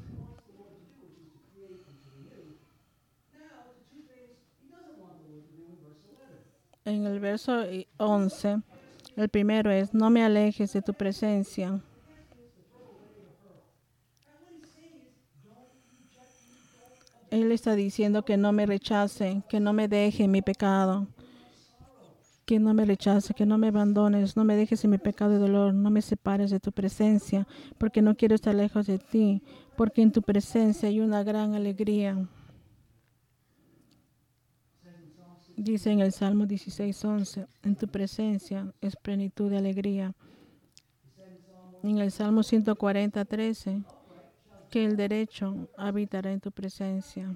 [6.83, 7.63] En el verso
[7.95, 8.61] 11,
[9.15, 11.79] el primero es, no me alejes de tu presencia.
[17.31, 21.07] Él está diciendo que no me rechace, que no me deje mi pecado
[22.49, 25.37] que no me rechaces, que no me abandones, no me dejes en mi pecado y
[25.37, 27.45] dolor, no me separes de tu presencia,
[27.77, 29.43] porque no quiero estar lejos de ti,
[29.77, 32.27] porque en tu presencia hay una gran alegría.
[35.55, 40.15] Dice en el Salmo 16:11, en tu presencia es plenitud de alegría.
[41.83, 43.83] En el Salmo 140:13,
[44.71, 47.29] que el derecho habitará en tu presencia.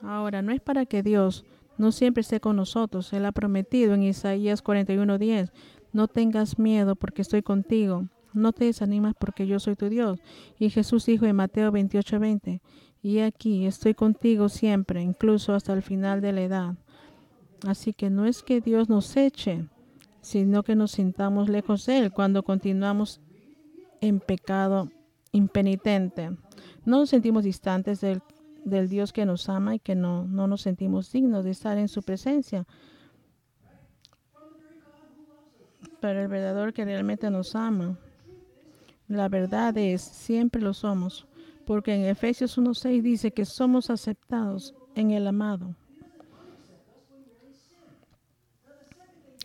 [0.00, 1.44] Ahora, no es para que Dios
[1.78, 3.12] no siempre esté con nosotros.
[3.12, 5.50] Él ha prometido en Isaías 41:10,
[5.92, 8.08] no tengas miedo porque estoy contigo.
[8.32, 10.18] No te desanimas porque yo soy tu Dios.
[10.58, 12.60] Y Jesús dijo en Mateo 28:20,
[13.02, 16.74] y aquí estoy contigo siempre, incluso hasta el final de la edad.
[17.66, 19.68] Así que no es que Dios nos eche,
[20.20, 23.20] sino que nos sintamos lejos de Él cuando continuamos
[24.00, 24.90] en pecado
[25.32, 26.30] impenitente.
[26.84, 28.20] No nos sentimos distantes del,
[28.66, 31.88] del Dios que nos ama y que no, no nos sentimos dignos de estar en
[31.88, 32.66] su presencia.
[36.00, 37.96] Pero el verdadero que realmente nos ama,
[39.06, 41.26] la verdad es, siempre lo somos,
[41.64, 45.76] porque en Efesios 1.6 dice que somos aceptados en el amado.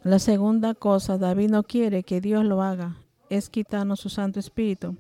[0.03, 2.97] La segunda cosa, David no quiere que Dios lo haga,
[3.30, 4.97] es quitarnos su Santo Espíritu.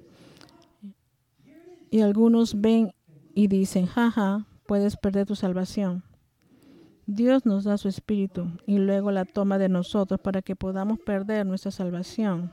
[1.89, 2.93] Y algunos ven
[3.33, 6.03] y dicen, jaja, puedes perder tu salvación.
[7.05, 11.45] Dios nos da su Espíritu y luego la toma de nosotros para que podamos perder
[11.45, 12.51] nuestra salvación.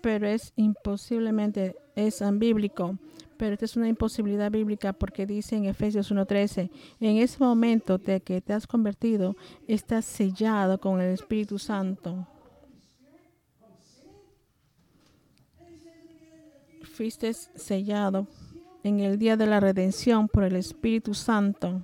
[0.00, 2.98] Pero es imposiblemente, es bíblico
[3.36, 8.20] pero esta es una imposibilidad bíblica porque dice en Efesios 1.13, en ese momento de
[8.20, 9.36] que te has convertido,
[9.66, 12.26] estás sellado con el Espíritu Santo.
[16.94, 18.28] Fuiste sellado
[18.84, 21.82] en el día de la redención por el Espíritu Santo.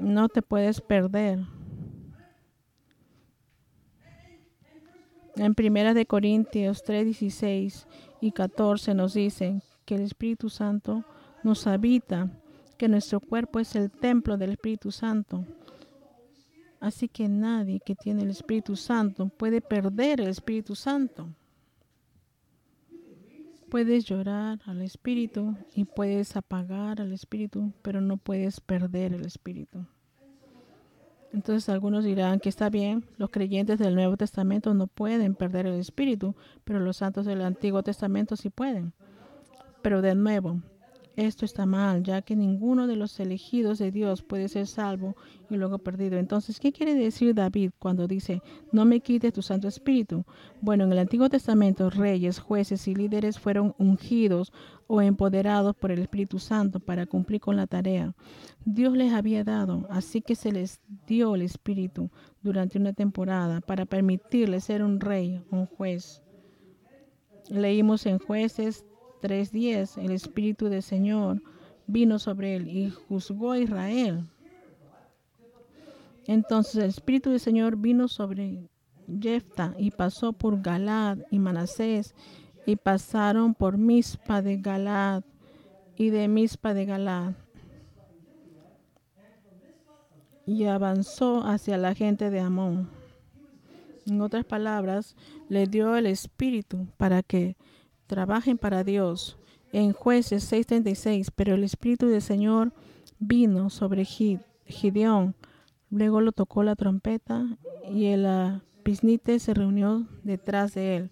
[0.00, 1.40] No te puedes perder.
[5.36, 7.86] En Primera de Corintios 3:16
[8.22, 11.04] y 14 nos dicen que el Espíritu Santo
[11.42, 12.30] nos habita,
[12.78, 15.44] que nuestro cuerpo es el templo del Espíritu Santo.
[16.80, 21.28] Así que nadie que tiene el Espíritu Santo puede perder el Espíritu Santo.
[23.68, 29.84] Puedes llorar al Espíritu y puedes apagar al Espíritu, pero no puedes perder el Espíritu.
[31.32, 35.74] Entonces algunos dirán que está bien, los creyentes del Nuevo Testamento no pueden perder el
[35.74, 38.92] Espíritu, pero los santos del Antiguo Testamento sí pueden.
[39.82, 40.62] Pero de nuevo,
[41.16, 45.16] esto está mal, ya que ninguno de los elegidos de Dios puede ser salvo
[45.48, 46.18] y luego perdido.
[46.18, 50.24] Entonces, ¿qué quiere decir David cuando dice, no me quites tu Santo Espíritu?
[50.60, 54.52] Bueno, en el Antiguo Testamento, reyes, jueces y líderes fueron ungidos
[54.86, 58.14] o empoderados por el Espíritu Santo para cumplir con la tarea.
[58.64, 62.10] Dios les había dado, así que se les dio el Espíritu
[62.42, 66.22] durante una temporada para permitirles ser un rey, un juez.
[67.48, 68.84] Leímos en jueces
[69.26, 71.42] 3.10, el Espíritu del Señor
[71.88, 74.24] vino sobre él y juzgó a Israel.
[76.26, 78.68] Entonces el Espíritu del Señor vino sobre
[79.20, 82.14] Jefta y pasó por Galad y Manasés
[82.66, 85.24] y pasaron por Mispa de Galad
[85.96, 87.34] y de Mispa de Galad
[90.46, 92.88] y avanzó hacia la gente de Amón.
[94.06, 95.16] En otras palabras,
[95.48, 97.56] le dio el Espíritu para que
[98.06, 99.38] trabajen para Dios.
[99.72, 102.72] En jueces 6:36, pero el Espíritu del Señor
[103.18, 105.34] vino sobre Gideón.
[105.90, 111.10] Luego lo tocó la trompeta y el pisnite se reunió detrás de él.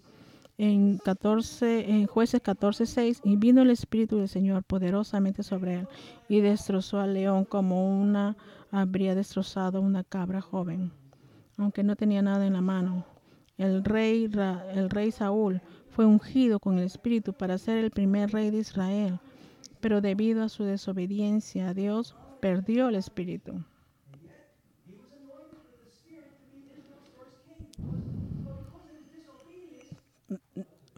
[0.57, 5.87] En, 14, en jueces 14:6, y vino el Espíritu del Señor poderosamente sobre él
[6.29, 8.37] y destrozó al león como una
[8.71, 10.91] habría destrozado una cabra joven,
[11.57, 13.05] aunque no tenía nada en la mano.
[13.57, 14.29] El rey,
[14.73, 19.19] el rey Saúl fue ungido con el Espíritu para ser el primer rey de Israel,
[19.79, 23.63] pero debido a su desobediencia a Dios, perdió el Espíritu.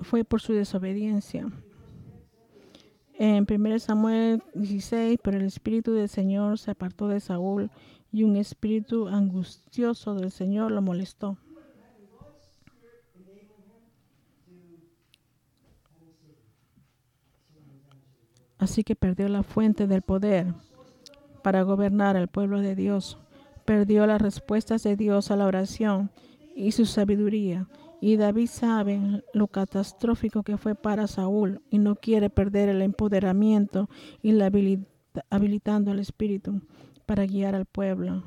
[0.02, 1.48] Fue por su desobediencia.
[3.20, 7.70] En 1 Samuel 16, pero el Espíritu del Señor se apartó de Saúl
[8.12, 11.38] y un espíritu angustioso del Señor lo molestó.
[18.58, 20.54] Así que perdió la fuente del poder
[21.44, 23.18] para gobernar al pueblo de Dios.
[23.66, 26.12] Perdió las respuestas de Dios a la oración
[26.56, 27.68] y su sabiduría.
[28.00, 33.90] Y David sabe lo catastrófico que fue para Saúl y no quiere perder el empoderamiento
[34.22, 34.52] y la
[35.30, 36.62] habilitando al Espíritu
[37.06, 38.24] para guiar al pueblo.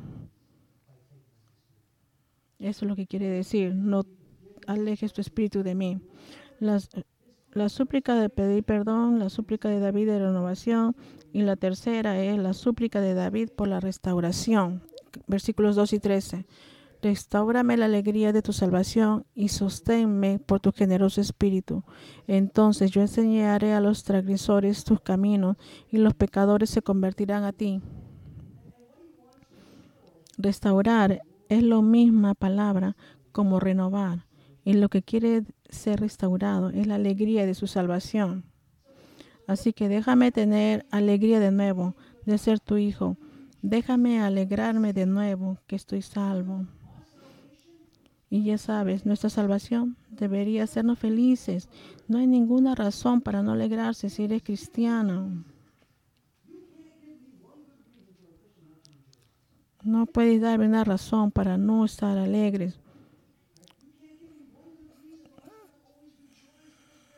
[2.59, 4.03] Eso es lo que quiere decir, no
[4.67, 6.01] alejes tu espíritu de mí.
[6.59, 6.91] Las,
[7.53, 10.95] la súplica de pedir perdón, la súplica de David de renovación
[11.33, 14.83] y la tercera es la súplica de David por la restauración.
[15.27, 16.47] Versículos 2 y 13.
[17.03, 21.83] Restaurame la alegría de tu salvación y sosténme por tu generoso espíritu.
[22.27, 25.57] Entonces yo enseñaré a los transgresores tus caminos
[25.89, 27.81] y los pecadores se convertirán a ti.
[30.37, 32.97] Restaurar es la misma palabra
[33.33, 34.30] como renovar
[34.71, 38.45] y lo que quiere ser restaurado es la alegría de su salvación.
[39.49, 43.17] Así que déjame tener alegría de nuevo de ser tu hijo.
[43.63, 46.67] Déjame alegrarme de nuevo que estoy salvo.
[48.31, 51.69] Y ya sabes, nuestra salvación debería hacernos felices.
[52.07, 55.45] No hay ninguna razón para no alegrarse si eres cristiano.
[59.83, 62.79] No puedes darme una razón para no estar alegres.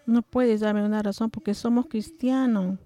[0.06, 2.78] No puedes darme una razón porque somos cristianos.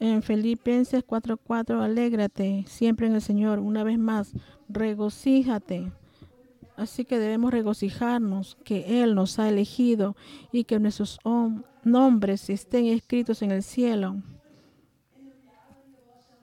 [0.00, 3.58] En Filipenses 4:4, alégrate siempre en el Señor.
[3.58, 4.32] Una vez más,
[4.68, 5.90] regocíjate.
[6.76, 10.14] Así que debemos regocijarnos que Él nos ha elegido
[10.52, 11.18] y que nuestros
[11.82, 14.22] nombres estén escritos en el cielo.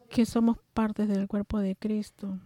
[0.09, 2.37] Que somos parte del cuerpo de Cristo.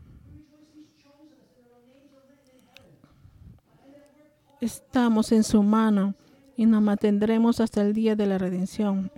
[4.61, 6.15] Estamos en su mano
[6.57, 9.09] y nos mantendremos hasta el día de la redención.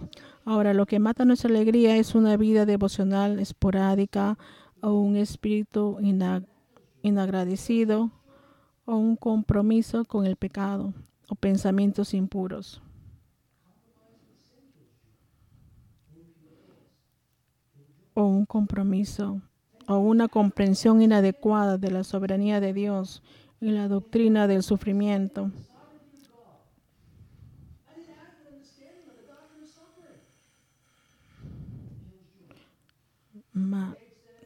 [0.45, 4.37] Ahora, lo que mata nuestra alegría es una vida devocional esporádica
[4.81, 5.97] o un espíritu
[7.01, 8.11] inagradecido
[8.85, 10.93] o un compromiso con el pecado
[11.27, 12.81] o pensamientos impuros.
[18.13, 19.41] o un compromiso
[19.87, 23.23] o una comprensión inadecuada de la soberanía de Dios
[23.61, 25.51] y la doctrina del sufrimiento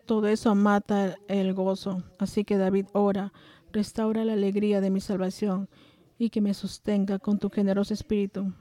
[0.05, 2.03] todo eso mata el gozo.
[2.19, 3.33] Así que David ora,
[3.71, 5.67] restaura la alegría de mi salvación
[6.17, 8.53] y que me sostenga con tu generoso espíritu.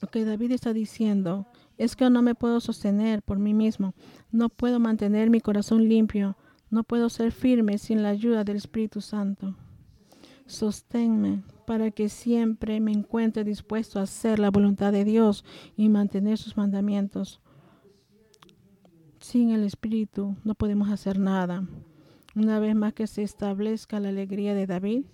[0.00, 1.46] Lo que David está diciendo
[1.76, 3.94] es que no me puedo sostener por mí mismo,
[4.30, 6.36] no puedo mantener mi corazón limpio,
[6.70, 9.54] no puedo ser firme sin la ayuda del Espíritu Santo.
[10.46, 15.44] Sosténme para que siempre me encuentre dispuesto a hacer la voluntad de Dios
[15.76, 17.40] y mantener sus mandamientos.
[19.20, 21.66] Sin el Espíritu no podemos hacer nada.
[22.34, 25.04] Una vez más que se establezca la alegría de David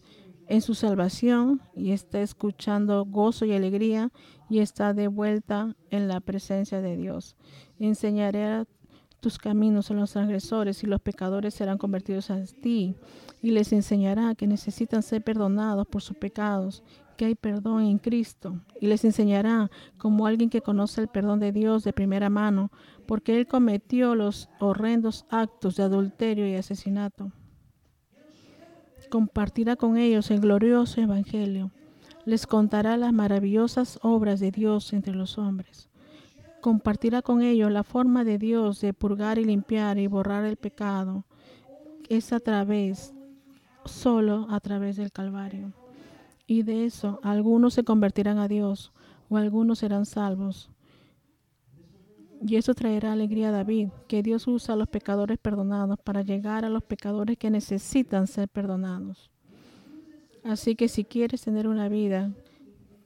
[0.46, 4.12] en su salvación y está escuchando gozo y alegría
[4.50, 7.36] y está de vuelta en la presencia de Dios.
[7.78, 8.66] Enseñaré
[9.24, 12.94] tus caminos a los transgresores y los pecadores serán convertidos a ti
[13.40, 16.82] y les enseñará que necesitan ser perdonados por sus pecados
[17.16, 21.52] que hay perdón en Cristo y les enseñará como alguien que conoce el perdón de
[21.52, 22.70] Dios de primera mano,
[23.06, 27.32] porque Él cometió los horrendos actos de adulterio y asesinato.
[29.08, 31.70] Compartirá con ellos el glorioso Evangelio.
[32.26, 35.88] Les contará las maravillosas obras de Dios entre los hombres.
[36.64, 41.26] Compartirá con ellos la forma de Dios de purgar y limpiar y borrar el pecado.
[42.08, 43.12] Es a través,
[43.84, 45.74] solo a través del Calvario.
[46.46, 48.94] Y de eso algunos se convertirán a Dios
[49.28, 50.70] o algunos serán salvos.
[52.40, 56.64] Y eso traerá alegría a David, que Dios usa a los pecadores perdonados para llegar
[56.64, 59.30] a los pecadores que necesitan ser perdonados.
[60.42, 62.32] Así que si quieres tener una vida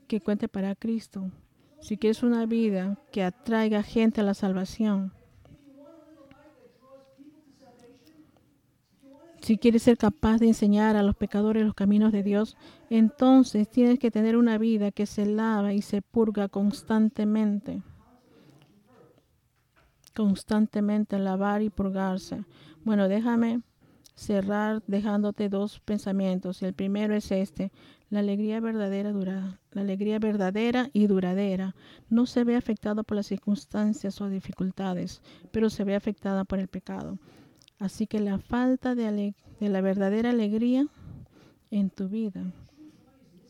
[0.06, 1.32] que cuente para Cristo,
[1.80, 5.12] si quieres una vida que atraiga gente a la salvación,
[9.48, 12.54] Si quieres ser capaz de enseñar a los pecadores los caminos de Dios,
[12.90, 17.82] entonces tienes que tener una vida que se lava y se purga constantemente.
[20.14, 22.44] Constantemente lavar y purgarse.
[22.84, 23.62] Bueno, déjame
[24.14, 26.62] cerrar dejándote dos pensamientos.
[26.62, 27.72] El primero es este:
[28.10, 31.74] la alegría verdadera la alegría verdadera y duradera
[32.08, 36.68] no se ve afectada por las circunstancias o dificultades, pero se ve afectada por el
[36.68, 37.18] pecado.
[37.78, 40.86] Así que la falta de, la verdadera alegría
[41.70, 42.52] en tu vida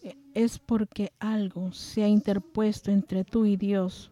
[0.02, 4.10] e, es porque algo se ha interpuesto entre tú y Dios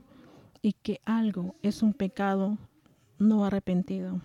[0.62, 2.56] y que algo es un pecado
[3.18, 4.20] no arrepentido.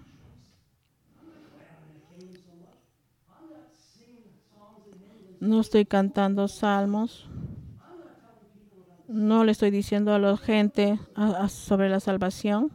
[5.42, 7.28] No estoy cantando salmos.
[9.08, 11.00] No le estoy diciendo a la gente
[11.50, 12.72] sobre la salvación.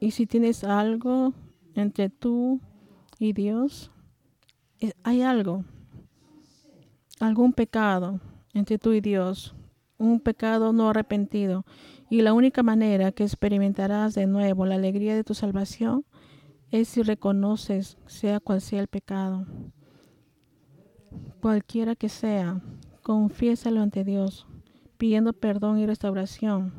[0.00, 1.32] Y si tienes algo
[1.76, 2.60] entre tú
[3.20, 3.92] y Dios,
[4.80, 5.64] eh, hay algo,
[7.20, 8.18] algún pecado
[8.52, 9.54] entre tú y Dios,
[9.96, 11.64] un pecado no arrepentido.
[12.10, 16.04] Y la única manera que experimentarás de nuevo la alegría de tu salvación
[16.80, 19.46] es si reconoces, sea cual sea el pecado,
[21.40, 22.60] cualquiera que sea,
[23.02, 24.46] confiésalo ante Dios,
[24.98, 26.72] pidiendo perdón y restauración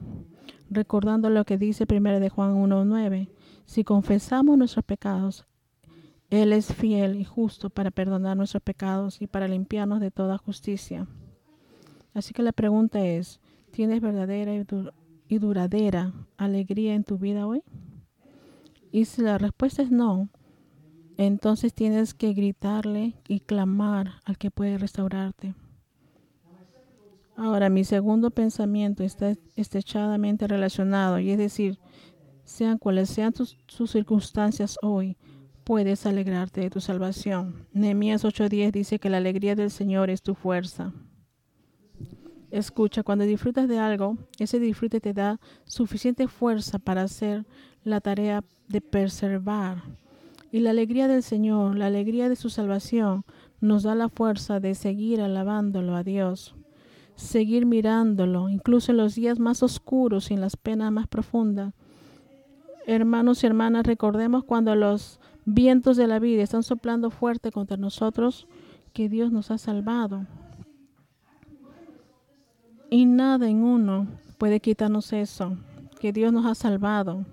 [0.70, 3.30] recordando lo que dice 1 de Juan 1.9.
[3.66, 5.46] Si confesamos nuestros pecados,
[6.30, 11.08] Él es fiel y justo para perdonar nuestros pecados y para limpiarnos de toda justicia.
[12.14, 13.40] Así que la pregunta es,
[13.72, 14.54] ¿tienes verdadera
[15.28, 17.64] y duradera alegría en tu vida hoy?
[18.96, 20.30] Y si la respuesta es no,
[21.18, 25.54] entonces tienes que gritarle y clamar al que puede restaurarte.
[27.36, 31.78] Ahora, mi segundo pensamiento está estrechadamente relacionado, y es decir,
[32.46, 35.18] sean cuales sean tus, sus circunstancias hoy,
[35.66, 37.68] puedes alegrarte de tu salvación.
[37.74, 40.94] Nehemías 8:10 dice que la alegría del Señor es tu fuerza.
[42.50, 47.46] Escucha, cuando disfrutas de algo, ese disfrute te da suficiente fuerza para hacer
[47.84, 49.84] la tarea de preservar.
[50.52, 53.26] Y la alegría del Señor, la alegría de su salvación,
[53.62, 56.56] nos da la fuerza de seguir alabándolo a Dios
[57.16, 61.74] seguir mirándolo, incluso en los días más oscuros y en las penas más profundas.
[62.86, 68.48] Hermanos y hermanas, recordemos cuando los vientos de la vida están soplando fuerte contra nosotros,
[68.94, 70.26] que Dios nos ha salvado.
[72.90, 74.08] Y nada en uno
[74.38, 75.58] puede quitarnos eso,
[76.00, 77.26] que Dios nos ha salvado.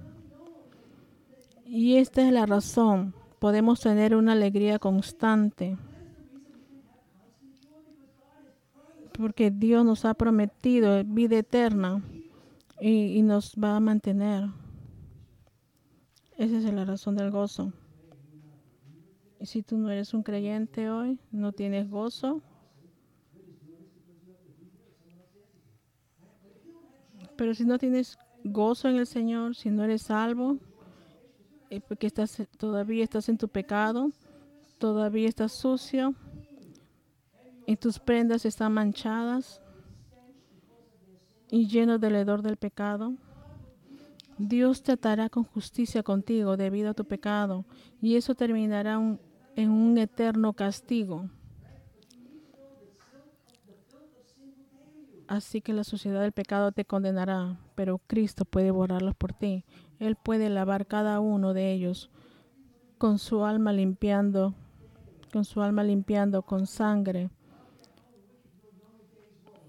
[1.74, 5.78] Y esta es la razón, podemos tener una alegría constante.
[9.16, 12.02] porque Dios nos ha prometido vida eterna
[12.78, 14.50] y, nos va a mantener.
[16.36, 17.72] Esa es la razón del gozo.
[19.40, 22.42] Y si tú no eres un creyente hoy, no tienes gozo,
[27.36, 30.58] pero si no tienes gozo en el Señor, si no eres salvo,
[31.72, 34.10] eh, porque estás, todavía estás en tu pecado,
[34.76, 36.14] todavía estás sucio,
[37.66, 39.62] y tus prendas están manchadas
[41.50, 43.14] y lleno del hedor del pecado,
[44.36, 47.64] Dios tratará con justicia contigo debido a tu pecado
[48.02, 49.00] y eso terminará
[49.56, 51.30] en un eterno castigo.
[55.32, 59.64] Así que la sociedad del pecado te condenará, pero Cristo puede borrarlos por ti.
[59.98, 62.10] Él puede lavar cada uno de ellos
[62.98, 64.54] con su alma limpiando,
[65.32, 67.30] con su alma limpiando con sangre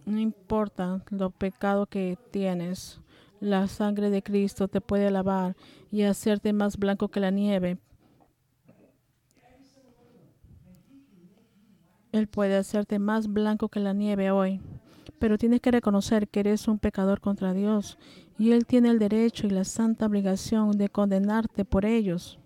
[0.06, 3.00] no importa lo pecado que tienes,
[3.40, 5.56] la sangre de Cristo te puede lavar
[5.92, 7.78] y hacerte más blanco que la nieve.
[12.12, 14.62] Él puede hacerte más blanco que la nieve hoy,
[15.20, 17.98] pero tienes que reconocer que eres un pecador contra Dios
[18.38, 22.40] y Él tiene el derecho y la santa obligación de condenarte por ellos.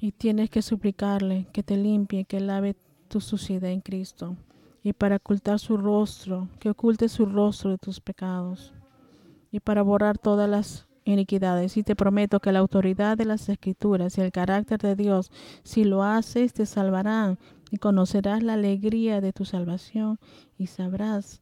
[0.00, 2.76] Y tienes que suplicarle que te limpie, que lave
[3.08, 4.36] tu suciedad en Cristo
[4.82, 8.72] y para ocultar su rostro, que oculte su rostro de tus pecados
[9.50, 11.76] y para borrar todas las iniquidades.
[11.76, 15.30] Y te prometo que la autoridad de las escrituras y el carácter de Dios,
[15.62, 17.38] si lo haces, te salvarán
[17.70, 20.18] y conocerás la alegría de tu salvación
[20.56, 21.40] y sabrás,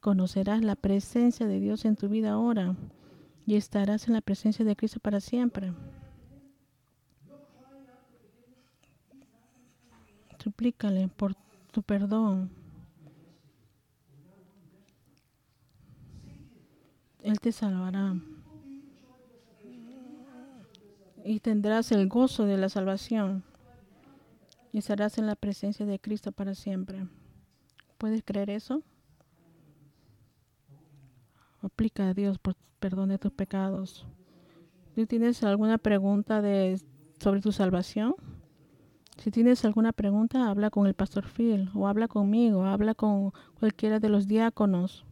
[0.00, 2.76] conocerás la presencia de Dios en tu vida ahora
[3.46, 5.72] y estarás en la presencia de Cristo para siempre.
[10.38, 11.34] Suplícale por
[11.72, 12.50] tu perdón
[17.26, 18.14] Él te salvará.
[21.24, 23.42] Y tendrás el gozo de la salvación.
[24.76, 27.08] Y estarás en la presencia de Cristo para siempre.
[27.96, 28.82] ¿Puedes creer eso?
[31.62, 34.06] Aplica a Dios por perdón de tus pecados.
[34.94, 36.78] ¿Tú tienes alguna pregunta de,
[37.18, 38.16] sobre tu salvación?
[39.16, 43.98] Si tienes alguna pregunta, habla con el pastor Phil o habla conmigo, habla con cualquiera
[43.98, 45.06] de los diáconos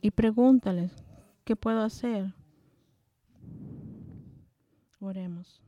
[0.00, 0.92] y pregúntales,
[1.44, 2.32] ¿qué puedo hacer?
[4.98, 5.60] Oremos.